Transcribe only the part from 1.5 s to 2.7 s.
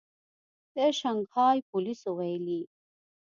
پولیسو ویلي